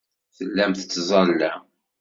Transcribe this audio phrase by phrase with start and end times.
[0.37, 1.61] Tellam tettẓallam.